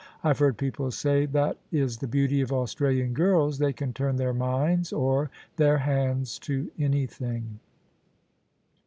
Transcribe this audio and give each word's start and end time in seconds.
I've 0.23 0.39
heard 0.39 0.57
people 0.57 0.89
say 0.89 1.27
that 1.27 1.59
is 1.71 1.97
the 1.99 2.07
beauty 2.07 2.41
of 2.41 2.51
Australian 2.51 3.13
girls, 3.13 3.59
they 3.59 3.71
can 3.71 3.93
turn 3.93 4.15
their 4.15 4.33
minds 4.33 4.91
or 4.91 5.29
their 5.57 5.77
hands 5.77 6.39
to 6.39 6.71
anything.' 6.79 7.59